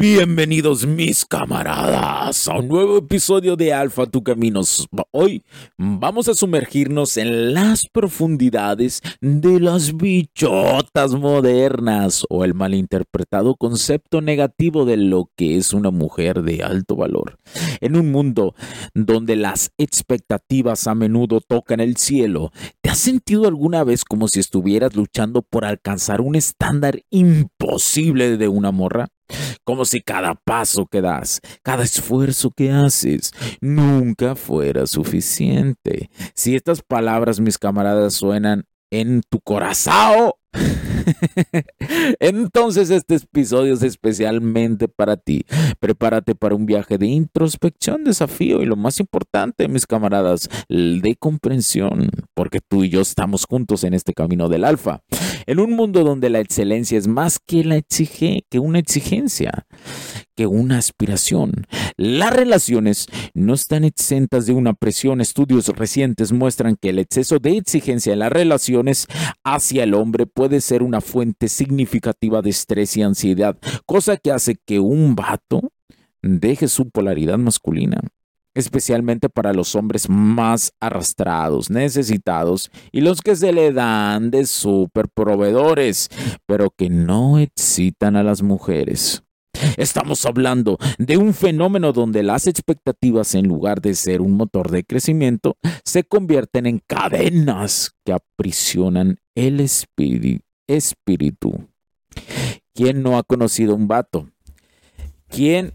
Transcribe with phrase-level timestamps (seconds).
[0.00, 4.88] Bienvenidos mis camaradas a un nuevo episodio de Alfa Tu Caminos.
[5.10, 5.44] Hoy
[5.76, 14.86] vamos a sumergirnos en las profundidades de las bichotas modernas o el malinterpretado concepto negativo
[14.86, 17.36] de lo que es una mujer de alto valor.
[17.82, 18.54] En un mundo
[18.94, 24.40] donde las expectativas a menudo tocan el cielo, ¿te has sentido alguna vez como si
[24.40, 29.10] estuvieras luchando por alcanzar un estándar imposible de una morra?
[29.64, 36.10] Como si cada paso que das, cada esfuerzo que haces, nunca fuera suficiente.
[36.34, 40.32] Si estas palabras, mis camaradas, suenan en tu corazón,
[42.20, 45.44] Entonces este episodio es especialmente para ti.
[45.78, 52.10] Prepárate para un viaje de introspección, desafío y lo más importante, mis camaradas, de comprensión,
[52.34, 55.02] porque tú y yo estamos juntos en este camino del alfa.
[55.50, 57.82] En un mundo donde la excelencia es más que, la
[58.60, 59.66] una exigencia,
[60.36, 61.66] que una aspiración.
[61.96, 65.20] Las relaciones no están exentas de una presión.
[65.20, 69.08] Estudios recientes muestran que el exceso de exigencia en las relaciones
[69.42, 74.54] hacia el hombre puede ser una fuente significativa de estrés y ansiedad, cosa que hace
[74.54, 75.72] que un vato
[76.22, 78.00] deje su polaridad masculina
[78.54, 85.08] especialmente para los hombres más arrastrados, necesitados y los que se le dan de super
[85.08, 86.08] proveedores,
[86.46, 89.22] pero que no excitan a las mujeres.
[89.76, 94.84] Estamos hablando de un fenómeno donde las expectativas, en lugar de ser un motor de
[94.84, 100.40] crecimiento, se convierten en cadenas que aprisionan el espíritu.
[102.74, 104.28] ¿Quién no ha conocido un vato?
[105.28, 105.72] ¿Quién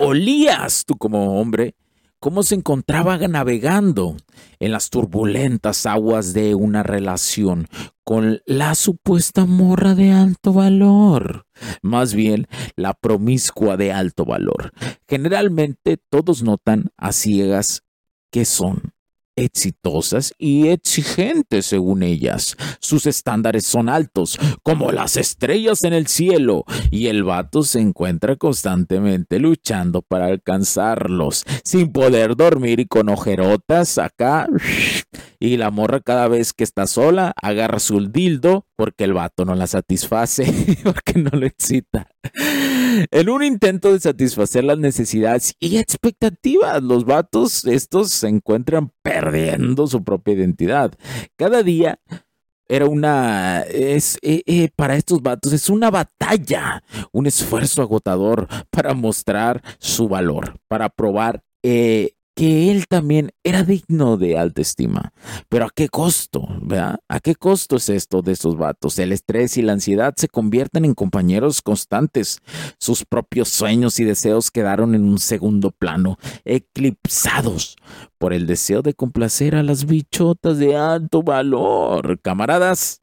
[0.00, 1.74] olías tú como hombre
[2.20, 4.16] cómo se encontraba navegando
[4.58, 7.66] en las turbulentas aguas de una relación
[8.02, 11.46] con la supuesta morra de alto valor,
[11.82, 12.46] más bien
[12.76, 14.72] la promiscua de alto valor.
[15.06, 17.82] Generalmente todos notan a ciegas
[18.30, 18.94] que son
[19.36, 22.56] exitosas y exigentes según ellas.
[22.80, 28.36] Sus estándares son altos, como las estrellas en el cielo, y el vato se encuentra
[28.36, 34.48] constantemente luchando para alcanzarlos, sin poder dormir y con ojerotas acá.
[35.42, 39.54] Y la morra cada vez que está sola agarra su dildo porque el vato no
[39.54, 40.44] la satisface,
[40.84, 42.08] porque no lo excita.
[43.10, 49.86] En un intento de satisfacer las necesidades y expectativas, los vatos estos se encuentran perdiendo
[49.86, 50.92] su propia identidad.
[51.36, 51.98] Cada día
[52.68, 58.94] era una es eh, eh, para estos vatos es una batalla, un esfuerzo agotador para
[58.94, 65.12] mostrar su valor, para probar eh, que él también era digno de alta estima.
[65.50, 66.48] Pero ¿a qué costo?
[66.62, 66.98] ¿Verdad?
[67.06, 68.98] ¿A qué costo es esto de estos vatos?
[68.98, 72.40] El estrés y la ansiedad se convierten en compañeros constantes.
[72.78, 76.16] Sus propios sueños y deseos quedaron en un segundo plano,
[76.46, 77.76] eclipsados
[78.16, 82.20] por el deseo de complacer a las bichotas de alto valor.
[82.22, 83.02] Camaradas,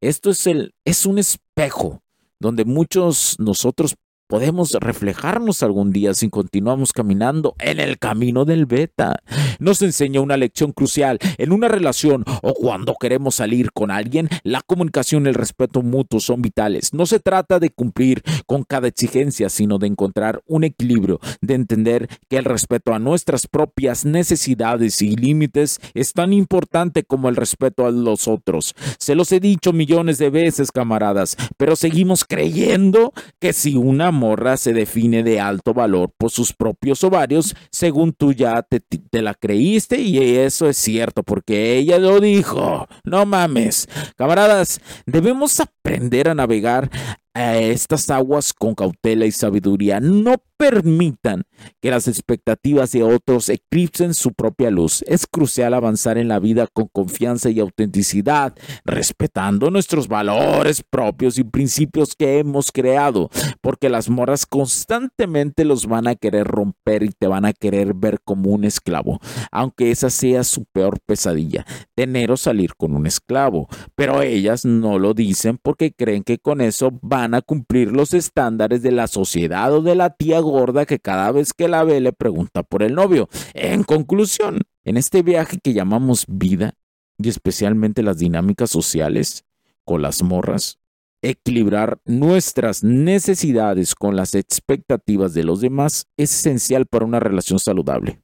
[0.00, 2.02] esto es, el, es un espejo
[2.40, 3.94] donde muchos nosotros
[4.26, 9.22] podemos reflejarnos algún día si continuamos caminando en el camino del beta.
[9.58, 14.62] Nos enseña una lección crucial en una relación o cuando queremos salir con alguien, la
[14.62, 16.94] comunicación y el respeto mutuo son vitales.
[16.94, 22.08] No se trata de cumplir con cada exigencia, sino de encontrar un equilibrio, de entender
[22.28, 27.86] que el respeto a nuestras propias necesidades y límites es tan importante como el respeto
[27.86, 28.74] a los otros.
[28.98, 34.10] Se los he dicho millones de veces, camaradas, pero seguimos creyendo que si una
[34.56, 39.34] se define de alto valor por sus propios ovarios, según tú ya te, te, la
[39.34, 42.86] creíste y eso es cierto porque ella lo dijo.
[43.04, 43.88] No mames.
[44.16, 46.90] Camaradas, debemos aprender a navegar
[47.34, 50.00] a estas aguas con cautela y sabiduría.
[50.00, 51.42] No permitan
[51.82, 55.04] que las expectativas de otros eclipsen su propia luz.
[55.06, 58.54] Es crucial avanzar en la vida con confianza y autenticidad,
[58.84, 66.06] respetando nuestros valores propios y principios que hemos creado, porque las moras constantemente los van
[66.06, 69.20] a querer romper y te van a querer ver como un esclavo,
[69.50, 73.68] aunque esa sea su peor pesadilla, tener o salir con un esclavo.
[73.96, 78.82] Pero ellas no lo dicen porque creen que con eso van a cumplir los estándares
[78.82, 82.12] de la sociedad o de la tía gorda que cada vez que la ve le
[82.12, 83.28] pregunta por el novio.
[83.54, 86.74] En conclusión, en este viaje que llamamos vida,
[87.16, 89.44] y especialmente las dinámicas sociales
[89.84, 90.78] con las morras,
[91.22, 98.23] equilibrar nuestras necesidades con las expectativas de los demás es esencial para una relación saludable.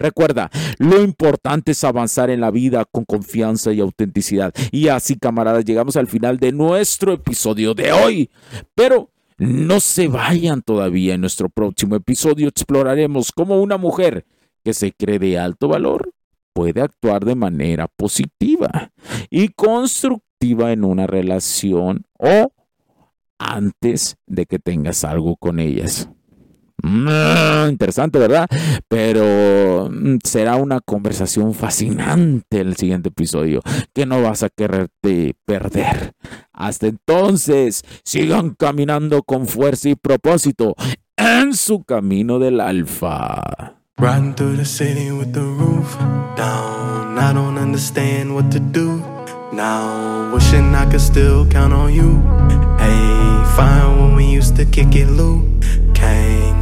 [0.00, 4.54] Recuerda, lo importante es avanzar en la vida con confianza y autenticidad.
[4.72, 8.30] Y así, camaradas, llegamos al final de nuestro episodio de hoy.
[8.74, 11.14] Pero no se vayan todavía.
[11.14, 14.24] En nuestro próximo episodio exploraremos cómo una mujer
[14.64, 16.12] que se cree de alto valor
[16.54, 18.90] puede actuar de manera positiva
[19.28, 22.52] y constructiva en una relación o
[23.38, 26.08] antes de que tengas algo con ellas.
[26.82, 28.48] Mm, interesante, ¿verdad?
[28.88, 33.60] Pero mm, será una conversación fascinante el siguiente episodio
[33.92, 36.12] que no vas a quererte perder.
[36.52, 40.74] Hasta entonces, sigan caminando con fuerza y propósito
[41.16, 43.76] en su camino del alfa.
[43.98, 45.94] Riding through the city with the roof
[46.36, 47.18] down.
[47.18, 49.02] I don't understand what to do
[49.52, 50.32] now.
[50.32, 52.22] Wishing I could still count on you.
[52.78, 55.44] Hey, fine when we used to kick it, Luke.
[55.92, 56.39] Kang.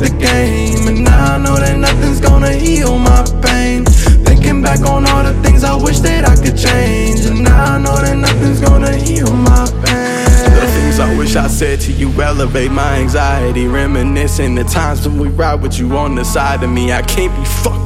[0.00, 3.84] the game And now I know that nothing's gonna heal my pain.
[4.24, 7.78] Thinking back on all the things I wish that I could change And now I
[7.78, 10.24] know that nothing's gonna heal my pain.
[10.60, 15.18] The things I wish I said to you elevate my anxiety Reminiscing the times when
[15.18, 16.92] we ride with you on the side of me.
[16.92, 17.79] I can't be fucked